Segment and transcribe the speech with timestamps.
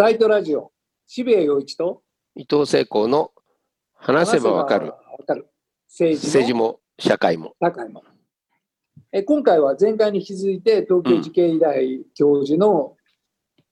[0.00, 0.72] タイトラジオ、
[1.06, 2.00] 渋谷陽一と
[2.34, 3.32] 伊藤聖光の
[3.94, 4.94] 話せばわかるわ
[5.26, 5.50] かる
[5.90, 7.54] 政治政治もも社会も。
[7.62, 8.02] 社会も。
[9.12, 12.96] え今回は前回に引き続いて東京慈恵医大教授の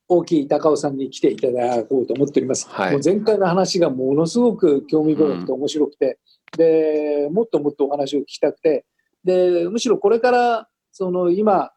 [0.07, 2.69] 大木隆夫さんに来ていただこうと思っております。
[2.69, 6.19] はいもう前回の話がものすごく興味深くて面白くて、
[6.59, 8.85] でもっともっとお話を聞きたくて
[9.25, 11.71] でむしろこれからその今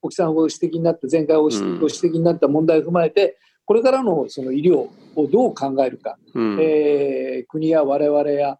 [0.00, 3.36] 沖さんご指摘になった前回ご指摘になった問題を踏まえて
[3.66, 4.76] これからのその医療
[5.16, 6.58] をどう考えるか、うん。
[6.60, 8.58] えー国や我々や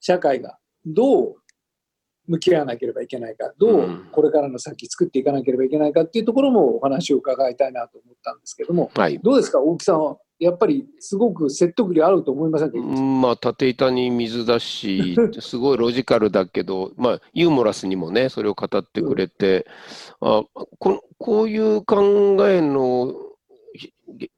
[0.00, 1.36] 社会がどう
[2.26, 3.52] 向き合わなければいけないか。
[3.58, 8.90] どうこれからの先作っていかなければいけないかっていうところもお話を伺いたいなと思ったんですけども。
[8.94, 9.18] はい。
[9.18, 9.60] どうですか？
[9.60, 19.66] 大木さんはやっぱりすごく説得力あると思いませんか、うんまあ、縦板に水だし、すごいロジカルだけど、 まあ、ユーモラスにもね、それを語ってくれて、
[20.20, 20.44] あ
[20.78, 23.27] ここういう考えのひ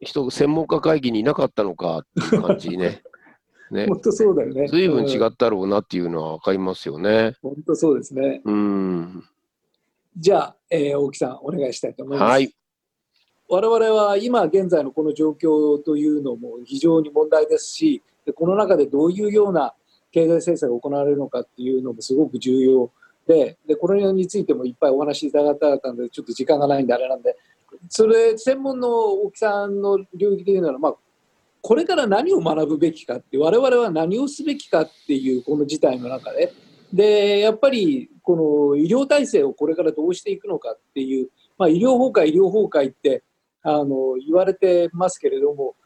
[0.00, 3.02] 人、専門家会議にいなかったのかっていう感じね。
[3.70, 4.66] ね本当そうだよね。
[4.68, 7.36] 随分違うんったろうなっていうのは分かりますよね。
[7.40, 8.42] 本当そうですね。
[8.44, 9.24] うん。
[10.16, 12.30] じゃあ、えー大木さんお願いしたいと思います。
[12.30, 12.54] はい。
[13.48, 19.74] 我々は今現在のこの状況というのも非常に問題ですしでこの中でどういうような
[20.12, 22.92] 経済政策が行われるのかっていうのもすごく重要
[23.26, 27.36] ででこれについてもいっぱいお話しいただきたかったのでちょっと時間がないんであれなんで
[27.88, 30.94] それ専門の大木さんの領域でいうなら、まあ、
[31.62, 36.52] これから何を学ぶべきかって我々は何をすべきかっていうこの事態の中で
[36.92, 43.22] でやっぱりこの医療体制をこれからどうしていくのかっていう、まあ、医療崩壊医療崩壊って
[43.62, 45.76] あの言われてますけれども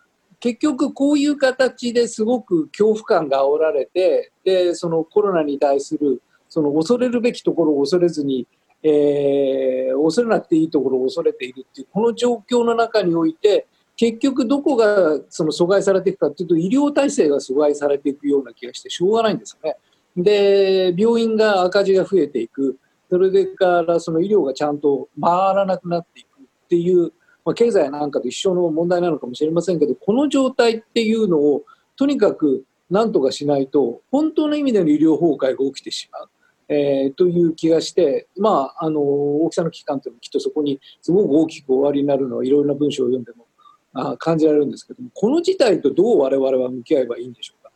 [0.40, 6.22] 結局こういう形ですごく恐怖感が煽られてでそのコロナに対する
[6.54, 8.46] その恐れるべきところを恐れずに、
[8.84, 19.76] えー恐れなくていいところを恐れているっていうこの状況の中において結局どこがその阻害されていくかというと医療体制が阻害されていくような気がしてしょうがないんですよね。
[20.16, 22.78] で病院が赤字が増えていく
[23.10, 27.12] それからその医療がちゃんと回らなくなっていくっていう
[27.44, 31.62] まあ、経済なんかと一緒の問題なのかもしれませんけどこの状態っていうのを
[31.94, 36.28] とにかく何とかしないと本当の意味での医療崩壊が起きてしまう、
[36.68, 43.46] えーという気がして、まあ、あの大きさの期間というのはきっとそこにすごく大きく終わりになるのはいろいろな文章を読んでも
[43.92, 47.70] あ感じられるんですけどもこの事態とどう我々は向き合えばいいんでしょうか？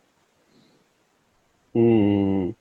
[1.75, 2.57] うーん。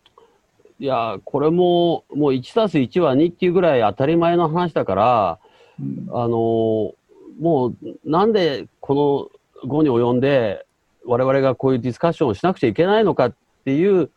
[0.79, 5.39] いや、これも、もう1たす1は2っていうぐらい当たり前の話だから、
[5.81, 6.94] うんあのー
[7.39, 9.31] もう、なんでこ
[9.63, 10.65] の後に及んで、
[11.05, 14.11] 我々がこういうディスカッションをしなくちゃいけないのかっていう、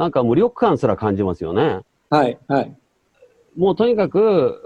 [0.00, 1.80] なんか無力感すら感じますよね。
[2.08, 2.76] はいはい
[3.56, 4.62] もうとにかく、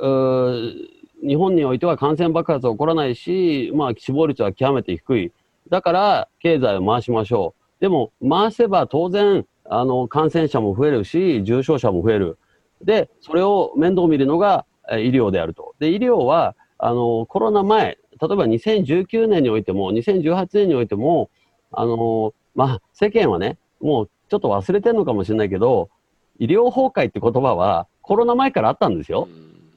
[1.27, 5.33] 日本においては感染爆発は起こらないし、まあ、死亡率は極めて低い。
[5.71, 7.81] だから、経済を回しましょう。
[7.81, 12.39] でも、回せば当然、あの、感染者も増えるし、重症者も増える。
[12.83, 15.75] で、それを面倒見るのがえー医療であると。
[15.81, 21.31] で、医療は、あの、コロナ前、例えば2019年においても、2018年においても、
[21.73, 25.91] あの、まあ、世間はね、もうちょっと忘れてるのかもしれないけど、
[26.39, 29.29] 医療崩壊って言葉はコロナ前からあったんですよ。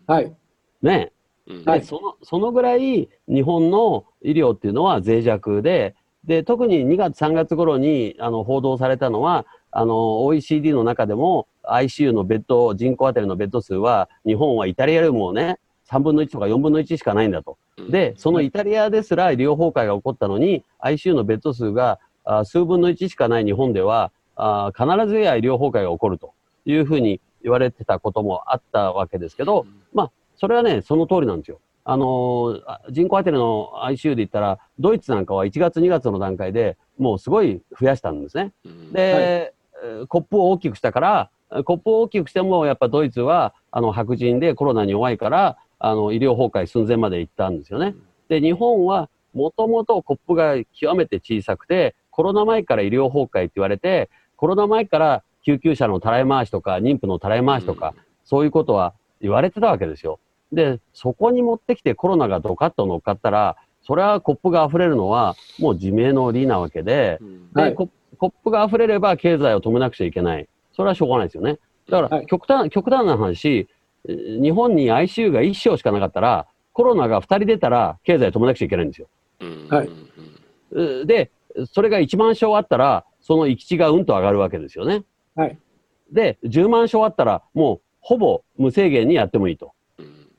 [0.07, 0.33] はい
[0.81, 1.11] ね。
[1.65, 15.59] はいその、そのぐらい日本の医療っていうのは脆弱で、で、特に2月3月頃にあの報道されたのは、あの、OECD の中でも ICU のベッド、人口当たりのベッド数は、日本はイタリアよりもね、
[15.89, 17.57] 3分の1とか4分の1しかないんだと。
[17.89, 26.33] で、そのイタリアですら医療崩壊が起こったのに、ICU のベッド数があ数分の1しかない日本では、あ必ずや医療崩壊が起こると
[26.65, 29.65] いうふうに言われてたこともあったわけですけど、
[30.37, 31.59] それはね、その通りなんですよ。
[31.83, 38.53] あのーあ人口当たりの ICU で言ったら、ドイツなんかは1月、2月の段階でもうすごい増やしたんですね。
[38.65, 47.95] うんで、えーコップを大きくしたから、えーコップを大きくしてもやっぱドイツはあの白人でコロナに弱いから、あの医療崩壊寸前まで行ったんですよね。
[48.27, 57.93] で、日本はもともとコップが極めて小さくて、コロナ前から医療崩壊って言われて、コロナ前から救急車のたらい回しとか、妊婦のたらい回しとか、
[58.23, 60.19] そういうことは言われてたわけですよ。
[60.51, 70.47] で、そこに持ってきてコロナがドカッと乗っかったら、それはコップが溢れるのはもう自明の理なわけで、うんで、はいココップが溢れれば経済を止めなくちゃいけない。
[70.73, 71.59] それはしょうがないですよね。
[71.89, 73.67] だから、はい極端、極端な話、
[74.07, 79.07] えー日本に ICU が1床しかなかったら、コロナが2人出たら経済止めなくちゃいけないんですよ。
[79.41, 79.89] うんはい
[80.71, 81.31] うで、
[81.65, 85.03] それが1万床あったら、その行き地がうんと上がるわけですよね。
[85.35, 85.57] はい
[86.09, 89.73] で、10万床あったら、もうほぼ無制限にやってもいいと。
[89.97, 90.31] うん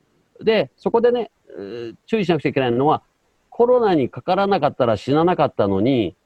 [0.42, 3.02] で、そこでね、えー注意しなくちゃいけないのは、
[3.50, 6.16] コロナにかからなかったら死ななかったのに、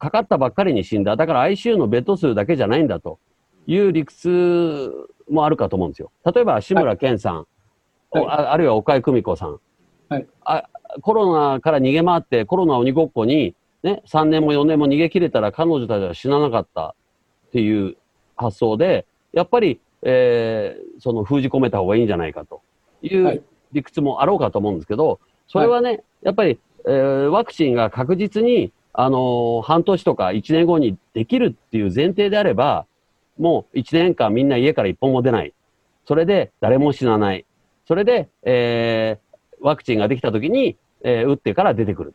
[0.00, 1.14] かかったばっかりに死んだ。
[1.14, 3.20] だから ICU のベッド数だけじゃないんだと
[3.68, 4.90] いう理屈
[5.30, 6.10] もあるかと思うんですよ。
[6.24, 7.46] 例えば、志村けんさん、はい
[8.26, 9.60] ああるいは岡井久美子さん、
[10.08, 10.64] はいあ。
[11.02, 16.94] コロナから逃げ回って、コロナ鬼ごっこに、ね、3年も4年も逃げ切れたら彼女たちは死ななかった
[17.48, 17.96] っていう
[18.36, 22.60] 発想で、やっぱり、えーその封じ込めた方がいいんじゃないかと
[23.02, 25.18] いはいう理屈もあろうかと思うんですけど、
[25.48, 32.86] それはね、やっぱり、えーワクチンが確実に、あのー半年とか1年後にできるっていう前提であれば、
[33.38, 35.52] もう1年間みんな家から一本も出ない。
[36.06, 37.44] それで誰も死なない。
[37.86, 39.32] それで、えー
[39.64, 42.14] ワクチンができた時に、えー打ってから出てくる。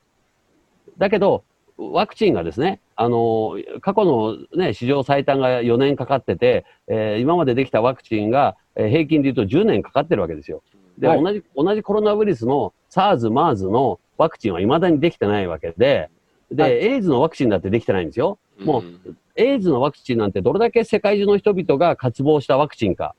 [0.98, 1.44] だけど、
[1.78, 10.64] ワクチンがですね、あのー過去のね、史上最短が4年かかってて、えー今までできたワクチンが、えー平均で言うと10年かかってるわけですよ。
[10.98, 16.10] で、はい同じ、同じコロナウイルスの SARS、MERS のワクチンは未だにできてないわけで、
[16.52, 18.40] で、はいエイズのワクチンだってできてないんですよ。
[18.60, 23.16] もうエイズのワクチンなんてどれだけ世界中の人々が渇望したワクチンか。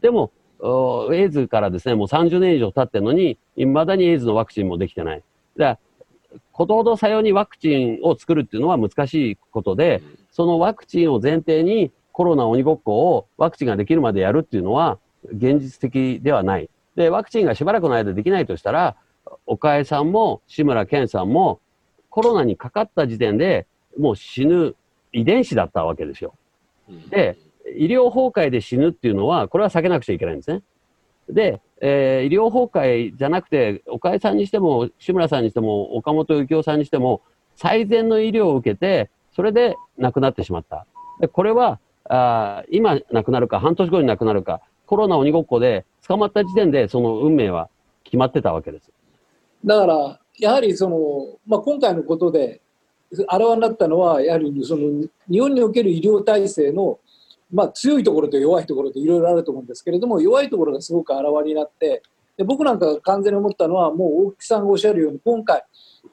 [0.00, 5.22] でも、おエイズからですね、もう30年以上経ってるのに、未だにエイズのワクチンもできてない。
[5.56, 5.78] だから、
[6.52, 16.68] ことほどさようにワクチンを作るっていうのは難しいことで、そのワクチンを前提にコロナ鬼ごっこをワクチンができるまでやるっていうのは現実的ではない。
[16.96, 18.96] で、ワクチンがしばらくの間できないとしたら、
[19.46, 21.60] 岡江さんも志村けんさんも
[22.10, 23.66] コロナにかかった時点で
[23.98, 24.74] もう死ぬ
[25.12, 26.34] 遺伝子だったわけですよ。
[27.10, 27.38] で、
[27.76, 30.62] 医療崩壊で死ぬっていうのは、これは避けなくちゃいけないんですね。
[31.28, 37.22] で、えー医療崩壊じゃなくて、岡江さんにしても、志村さんにしても、岡本幸夫さんにしても、
[37.56, 40.86] 最善の医療を受けて、それで亡くなってしまった。
[41.20, 47.70] でこれは、あ今亡くなるか、半年後に亡くなるか、コロナ鬼ごっこで捕まった時点でその運命は
[48.04, 48.90] 決まってたわけです。
[49.64, 52.60] だから、やはりその、まあ、今回のことで、
[53.28, 56.98] あらわになったのは、やはりその日本における医療体制の、
[57.52, 62.02] まあ、強いところと弱いところといろいろあると思うんですけれども、弱いところがすごくあらわになって、
[62.36, 65.62] で僕なんかが完全に思ったのは、もう大木さんがおっしゃるように、今回、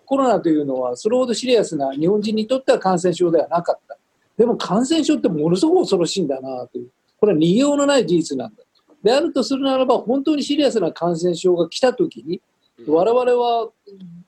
[0.05, 3.97] コロナというのは、それほどシリアスな日本人にとっては感染症ではなかった。
[4.37, 6.89] でも感染症ってものすごく恐ろしいんだなという、
[7.19, 8.63] これは逃げようのない事実なんだ。
[9.01, 12.41] であるとするならば、本当にシリアスな感染症が来たときに、
[12.87, 13.69] 我々は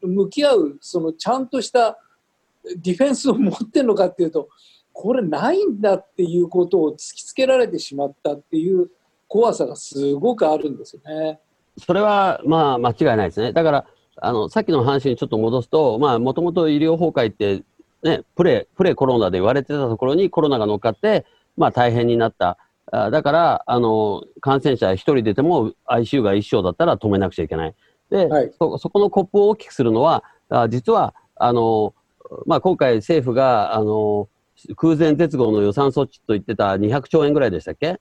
[0.01, 1.97] 向き合う、そのちゃんとした
[2.77, 4.49] ディフェンスを持ってるのかっていうと、
[4.93, 8.89] これないんだっていうことを突きつけられてしまったっていう
[9.27, 11.39] 怖さがすごくあるんですよね。
[11.77, 13.53] それは、まあ、間違いないですね。
[13.53, 13.85] だから、
[14.17, 17.63] あの、さっきの話にちょっと戻すと、まあ、もともと医療崩壊って、
[18.03, 22.57] ね、プレ、プレコロナで言われてたところにコロナが乗っかって、まあ、大変になった。
[22.91, 27.75] あだから、あの、感染者一人出ても ICU が一床だったら止めなくちゃいけない。
[28.09, 31.93] で、はいそそこのコップを大きくするのは、あ実は、あの、
[32.45, 34.27] まあ、今回政府が、あの、
[34.75, 37.99] 空前絶後の予算措置と言ってた200兆円ぐらいでしたっけ？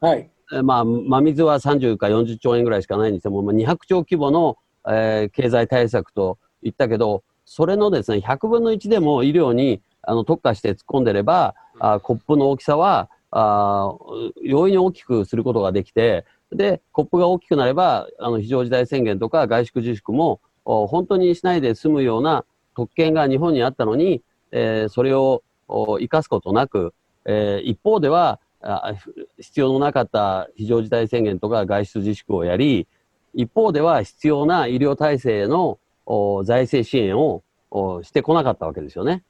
[0.00, 0.30] はい。
[0.52, 4.56] えーまあ、真水は30か40兆円ぐらいしかないにしても、まあ、200兆規模の、
[4.88, 13.94] えー経済対策と言ったけど、それのですね、100分の1でも医療にあの特化して突っ込んでれば、あコップの大きさはあ
[14.42, 22.44] 容易に大きくすることができて、で、コップが大きくなれば、あの非常事態宣言とか外出自粛もお本当にしないで済むような
[22.76, 24.22] 特権が日本にあったのに、
[24.52, 26.94] えーそれをお生かすことなく、
[27.24, 28.94] えー一方ではあ
[29.38, 32.86] 必要のなかった非常事態宣言とか外出自粛をやり、
[33.34, 35.78] 一方では必要な医療体制の
[36.44, 37.42] 財政支援を
[38.02, 39.22] してこなかったわけですよね。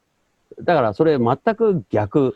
[0.61, 2.35] だからそれ全く逆。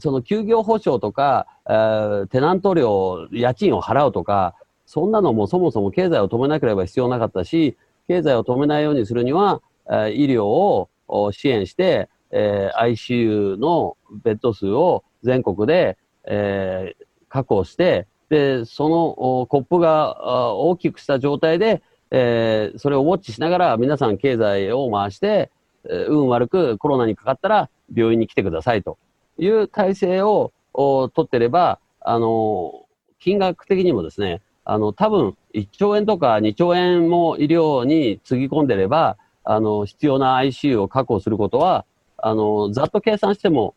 [0.00, 4.54] その休業保障とか、えーテナント料、家賃を払うとか、
[4.86, 7.76] そんなのもそもそも経済を止めなければ必要なかったし、
[8.08, 10.88] 経済を止めないようにするには、えー医療を
[11.30, 25.50] 支援して、えー ICU のベッド数を全国で、えー確保して、で、そのコップが大きくした状態で、えーそれをウォッチしながら皆さん経済を回して、
[25.88, 28.98] えー運悪くコロナにかかったら病院に来てくださいと。
[29.38, 32.86] いう体制をお取ってれば、あの、
[33.18, 41.84] 金額的にもですね、あの、多分1兆円とか2兆円も医療につぎ込んでれば、あの、必要な ICU を確保することは、
[42.26, 43.76] あの、ざっと計算しても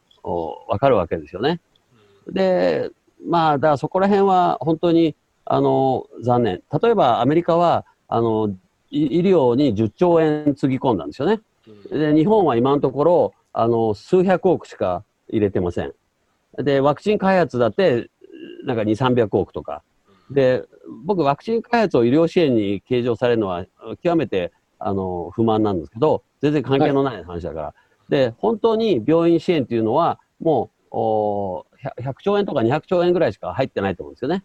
[0.67, 1.59] わかるわけですよね。
[2.27, 2.89] で、
[3.27, 5.15] まあ、だからそこら辺は本当に、
[5.45, 6.63] あの、残念。
[6.81, 8.55] 例えばアメリカは、あの、
[8.89, 11.41] 医療に10兆円つぎ込んだんですよね。
[11.91, 15.93] で、日本は今のところ、あの、数百億しか入れてません。
[16.57, 18.09] で、ワクチン開発だって、
[18.65, 19.83] なんか2、300億とか。
[20.31, 20.63] で、
[21.05, 23.65] 僕、ワクチン開発を医療支援に計上されるのは、
[24.01, 27.63] 極めてあの、不満なんですけど、全然関係のない話だから。
[27.65, 27.73] はい、
[28.09, 31.65] で、本当に病院支援っていうのは、もう、お
[32.01, 34.43] 100兆円とか200兆円ぐらいしか入ってないと思うんですよね。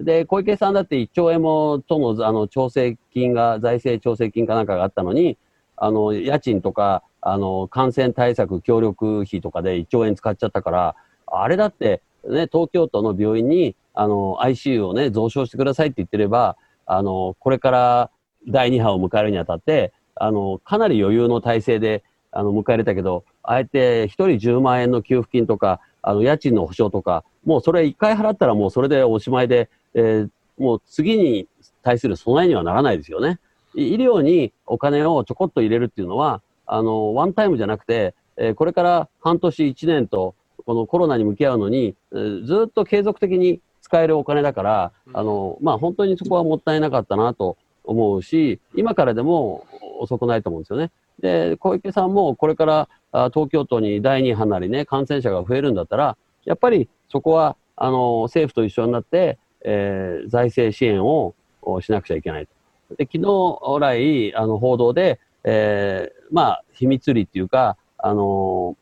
[0.00, 5.38] で、小池さんだって1兆円もとのあの調整金が、財政調整金かなんかがあったのに、
[5.76, 10.96] あの、家賃とか、あの、感染対策協力費とかで1兆円使っちゃったから、
[11.26, 16.56] あれだって、ね、東京都の病院に、あの、ICU をね、増床してくださいって言ってれば、
[16.86, 18.10] あの、これから
[18.48, 22.02] 第2波を迎えるにあたって、あの、かなり余裕の体制で、
[22.34, 31.46] あの、迎え入れたけど、あえて1人10万円の給付金とか、あの、家賃の保証とか、もうそれ1回払ったらもうそれでおしまいで、えー、もう次に
[31.82, 33.38] 対する備えにはならないですよね。
[33.74, 40.34] 医療にお金をちょこっと入れるっていうのは、あの、ワンタイムじゃなくて、えー、これから半年1年と、
[40.66, 49.66] このコロナに向き合うのに、えー、ずっと継続的に使えるお金だから、あの、まあ、本当にそこはもったいなかったなと思うし、今からでも
[50.00, 50.90] 遅くないと思うんですよね。
[51.20, 52.88] で、小池さんもこれから
[53.30, 61.34] 東京都に第2波なりね、感染者が増えるんだったら、やっぱりそこは、あの、政府と一緒になって、えー、財政支援を
[61.80, 62.96] しなくちゃいけないと。
[62.96, 68.76] で、昨日来、あの、報道で、えー、まあ、秘密裏っていうか、あの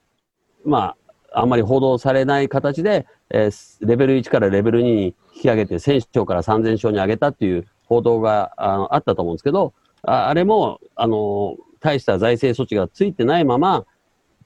[0.67, 0.97] ー、ま
[1.33, 9.73] あ、あんまり報道されない形で、えー、レベル1からレベル2に引き上げて、1000床から3000床に上げたっていう報道があのあったと思うんですけど、
[10.03, 13.85] ああれも、あの大した財政措置がついてないまま、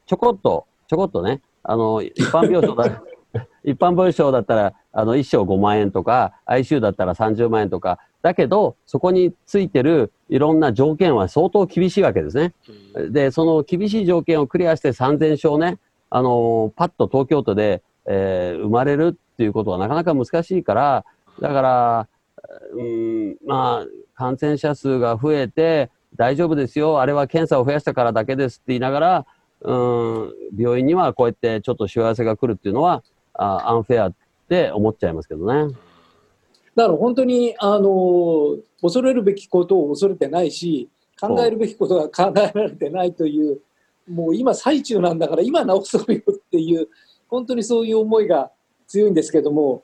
[0.07, 3.03] ちょこっと、ちょこっとね、あの、一般病床だ、
[3.63, 12.55] 一般病床だったら、あの、1床5万円とか、ICU だったら30万円とか、だけど、そこについてるいろんな条件は相当厳しいわけですね。
[13.11, 15.79] で、その厳しい条件をクリアして3000床ね、
[16.11, 21.05] あの、パッと東京都で、えー、生まれるっていうことはなかなか難しいから、
[21.41, 22.09] だから、
[22.75, 29.27] うん、まあ、感染者数が増えて、大丈夫ですよ、あれは検査を増やしたからだけですって言いながら、
[29.63, 33.03] うん、病院にはこうやってちょっと幸せが来るっていうのは、
[33.35, 34.15] あアンフェアっ
[34.49, 35.75] て思っちゃいますけどね。
[36.75, 43.61] だから本当に、あの、恐れるべきことを恐れてないし、考えるべきことが考えられてないという、
[44.09, 46.89] もう今最中なんだから今直そうよっていう、
[47.29, 48.51] 本当にそういう思いが
[48.87, 49.83] 強いんですけども、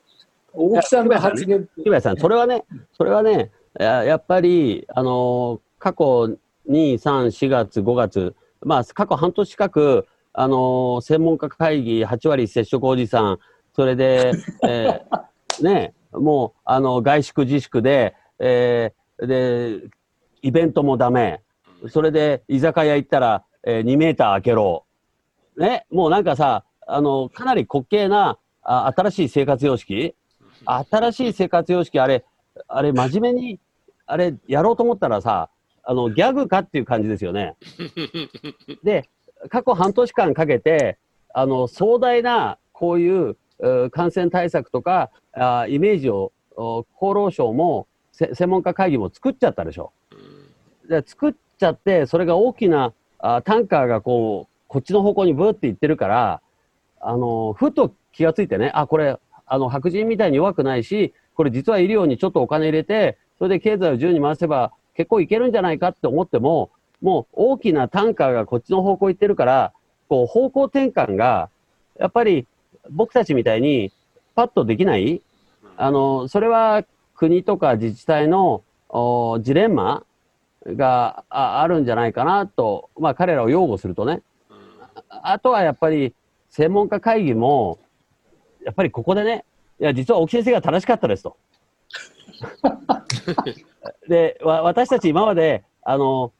[0.53, 2.63] 大木さんの発言木林さん、それはね、
[2.95, 6.37] それはね、やっぱり、あの、過去
[6.69, 13.39] 2、3、4月、5月、まあ、過去半年近く、あの専門家会議8割接触おじさん、
[13.75, 14.31] それで、
[14.65, 19.81] えー、ね、もう、あの、外宿自粛で、えー、で、
[20.41, 21.41] イベントもダメ。
[21.89, 24.85] それで、居酒屋行ったら、えー、2メーター開けろ。
[25.57, 30.15] ね、もうなんかさ、あの、かなり滑稽な、あ新しい生活様式
[30.65, 32.23] 新しい生活様式、あれ、
[32.69, 33.59] あれ、真面目に、
[34.05, 35.49] あれ、やろうと思ったらさ、
[35.83, 37.55] あの、ギャグかっていう感じですよね。
[38.83, 39.09] で、
[39.49, 40.97] 過去半年間かけて、
[41.33, 43.37] あの、壮大な、こういう、
[43.91, 49.91] 感染対策とか、あイメージを、厚労省も、専門家会議も作っちゃったでしょ。
[50.87, 56.41] で作っちゃって、それが大きなあタンカーがこう、こっちの方向にブーって行ってるから、
[56.99, 66.69] あの、ふと気がついてね、あ、これ、あの、白人みたいに弱くないし、これ実は医療にちょっとお金入れて、それで経済を自由に回せば結構いけるんじゃないかって思っても、
[67.01, 69.73] もう大きなタンカーがこっちの方向行ってるから、
[70.07, 71.49] こう方向転換が、
[71.99, 72.47] やっぱり
[72.89, 73.91] 僕たちみたいに
[74.35, 75.21] パッとできない
[75.75, 76.83] あの、それは
[77.15, 78.63] 国とか自治体の
[79.41, 80.03] ジレンマ
[80.65, 84.21] があるんじゃないかなと、まあ彼らを擁護するとね。
[85.09, 86.13] あとはやっぱり
[86.49, 87.79] 専門家会議も、
[88.63, 89.45] やっぱりここでね、
[89.79, 91.35] いや、実は沖先生が正しかったですと。
[94.07, 96.31] で、私たち今まで、あの、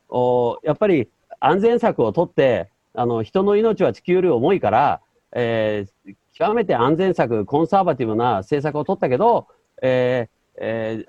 [0.64, 1.10] やっぱり
[1.40, 5.02] 安全策を取って、あの、人の命は地球より重いから、
[5.34, 9.48] えー、極めて安全策、コンサバティブな政策を取ったけど、
[9.82, 11.06] えーえ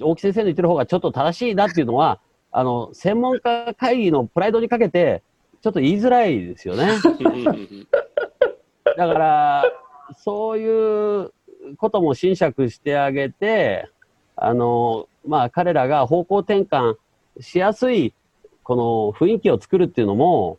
[0.00, 2.20] ー、大木先生の言ってる方がちょっと正しいなっていうのは、
[2.52, 5.22] あの、専門家会議のプライドにかけて、
[5.62, 6.88] ちょっと言いづらいですよね。
[8.96, 9.64] だから、
[10.16, 11.32] そういう
[11.76, 13.88] ことも侵釈してあげて、
[14.42, 16.96] あの、まあ、彼らが方向転換
[17.40, 18.14] しやすい、
[18.62, 20.58] この雰囲気を作るっていうのも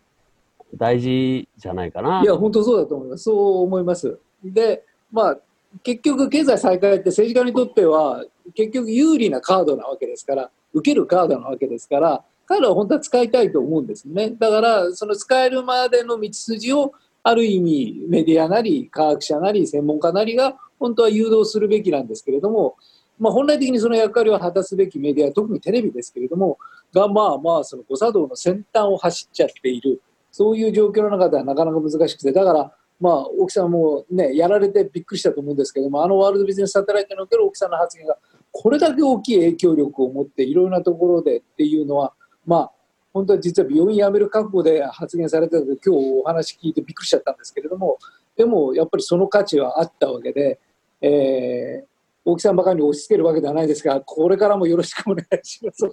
[0.76, 2.22] 大事じゃないかな。
[2.22, 3.24] いや、本当そうだと思います。
[3.24, 4.20] そう思います。
[4.44, 5.38] で、まあ、
[5.84, 8.24] 結局、経済再開って政治家にとっては、
[8.54, 14.30] 結局有利なカードなわけですから、受けるカードなわけですから、彼らは本当は使いたいと思うんですね。
[14.32, 22.76] だから、その使えるまでの道筋をある意味メディアなり科学者なり専門家なりが本当は誘導するべきなんですけれども
[23.22, 26.58] まあ、本来的にその役割を果たすべきメディア、特にテレビですけれども、
[26.92, 30.02] がまあまあ、その誤作動の先端を走っちゃっている、
[30.32, 38.18] そういう状況の中ではなかなか難しくて、だから、まあ、大木さんもね、やられてびっくりしたと思うんですけども、あのワールドビジネスサテライトにおける大木さんの発言が、
[38.52, 42.14] これだけ大きい影響力を持って、いろいろなところでっていうのは、
[42.48, 42.72] まあ、
[43.14, 48.00] 本当は実は病院辞める覚悟で発言されてたので、今日お話聞いてびっくりしちゃったんですけれども、
[48.36, 50.60] でもやっぱりその価値はあったわけで、
[51.02, 51.91] えー、
[52.24, 55.86] 大木さんばかりに押し付けるわけではないですが、これからもよろしくお願いします。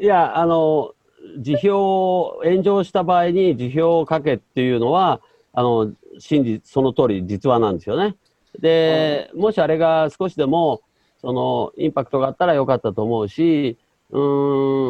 [0.00, 0.94] いや、あの、
[1.38, 5.20] 辞表、炎上した場合に辞表を書けっていうのは、
[5.52, 8.16] あの、真実、その通り実話なんですよね。
[8.58, 10.82] で、もしあれが少しでも、
[11.20, 13.78] その、インパクトがあったらよかったと思うし、
[14.10, 14.20] う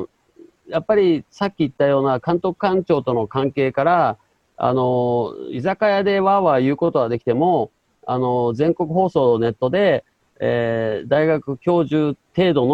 [0.00, 0.08] ん、
[0.68, 4.18] やっぱりさっき言ったような監督官庁との関係から、
[4.56, 7.70] あの、居酒屋でわーわー言うことはできても、
[8.06, 10.04] あの、全国放送ネットで、
[10.40, 12.66] えー、大学教授程度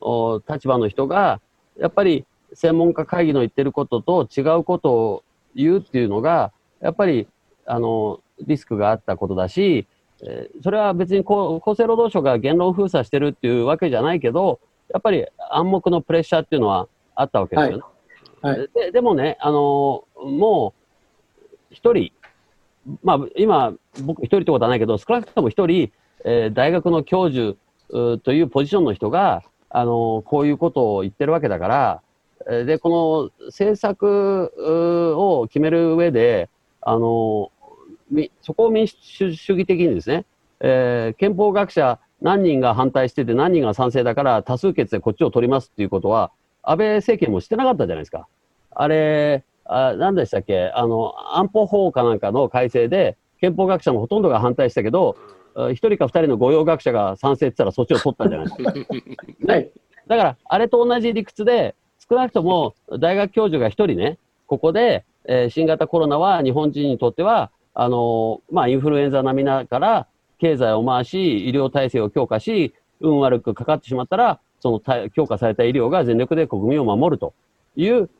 [0.00, 1.40] の立場の人が、
[1.78, 7.28] やっぱり専門家会議の言ってることと違うことを言うっていうのが、やっぱり、
[7.66, 9.86] あの、リスクがあったことだし、
[10.22, 14.60] えー、それは別に厚生労働省が言論封鎖してるっていうわけじゃないけど、
[14.92, 17.82] やっぱり暗黙のプレッシャーっていうのはあったわけですよね。
[18.42, 20.74] はいはい、ででもね、あのも
[21.70, 22.12] う一人、
[23.02, 25.90] まあ、今、僕一人ってことはないけど、少なくとも一人、
[26.24, 27.56] えー、大学の教授
[28.22, 32.02] というポジションの人が、あのこういうことを言ってるわけだか
[32.46, 36.48] ら、で、この政策を決める上で、
[36.80, 37.52] あの
[38.42, 40.24] そこを民主主義的にですね、
[40.60, 46.32] えー、憲法学者何人が反対してて何人が賛成だから多数決でこっちを取りますっていうことは、
[46.62, 48.26] 安倍政権もしてなかったじゃないですか。
[48.72, 50.70] あれ、あ何でしたっけ？
[50.74, 55.16] あの、安保法かなんかの改正で、憲法学者もほとんどが反対したけど、
[55.72, 58.72] 一人か二人の御用学者が賛成って言ったらそっちを取ったんじゃないですか？
[59.54, 59.70] ね、
[60.06, 61.74] だから、あれと同じ理屈で、
[62.08, 70.06] 少なくとも大学教授が一人ね、ここで、えー、新型コロナは日本人にとっては、あのー、まあ、インフルエンザ並みながら、
[70.38, 77.32] 経済を回し、医療体制を強化し、運悪くかかってしまったら、その強化された医療が全力で国民を守ると
[77.76, 78.10] いう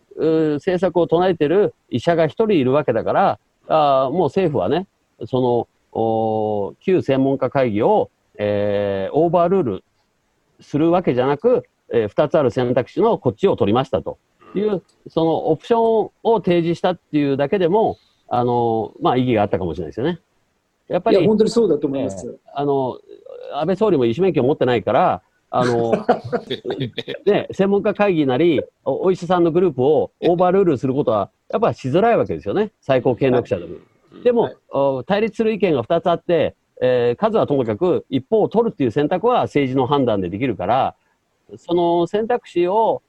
[0.54, 4.86] 政策を唱えている医者が一人いるわけだから、あもう政府はね、
[5.26, 9.84] その旧専門家会議を、えー、オーバールール
[10.60, 14.18] するわけじゃなく、えー、2つある選択肢のこっちを取りましたと
[14.54, 20.20] いう、そのオプションを提示したっていうだけでも、あのまあ、意義があったかもしれないですよね。
[20.88, 22.38] やっぱり、本当にそうだと思います。
[22.52, 22.98] あの
[23.52, 26.06] 安倍総理も医師免許を持ってないから、あの、
[27.26, 33.78] ね、専門家会議なりお、お医者さんのグループをオーバールールすることは、やっぱしづらいわけですよね、最高権力者でも。
[34.22, 40.94] でも、はい、対立する意見が2つあって、えー、数はともかく一方を取るっていう選択は政治の判断でできるから、
[41.56, 43.02] その選択肢を、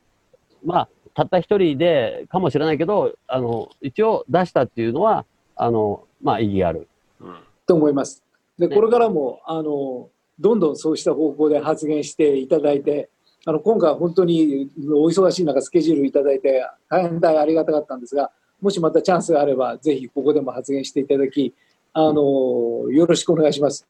[0.66, 5.26] まあ、たった一人でかもしれないけど、あの、一応出したっていうのは、
[5.56, 6.88] あの、まあ、意義ある。
[7.20, 7.36] うん、
[7.68, 8.24] と思います。
[8.58, 10.10] で、これからも、あの、
[10.42, 13.10] どんどんそうした方向で発言していただいて、
[13.46, 21.54] あの今回本当にお忙しい中、スケジュールいただいて、大変大ありがたかったんですが、もしまたチャンスがあれば、ぜひここでも発言していただき、
[21.94, 23.88] あのよろしくお願いします。